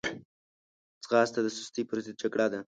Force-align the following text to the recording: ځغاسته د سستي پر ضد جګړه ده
ځغاسته 1.03 1.39
د 1.43 1.47
سستي 1.57 1.83
پر 1.89 1.97
ضد 2.05 2.15
جګړه 2.21 2.47
ده 2.53 2.59